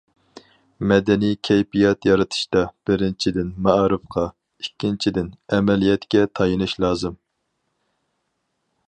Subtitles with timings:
[0.91, 4.25] مەدەنىي كەيپىيات يارىتىشتا، بىرىنچىدىن، مائارىپقا،
[4.65, 7.21] ئىككىنچىدىن، ئەمەلىيەتكە تايىنىش لازىم.